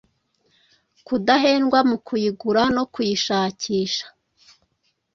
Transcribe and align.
kudahendwa 1.07 1.79
mu 1.89 1.97
kuyigura 2.05 2.61
no 2.75 2.83
kuyishakisha 2.93 4.05